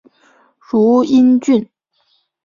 [0.57, 1.69] 汝阴郡。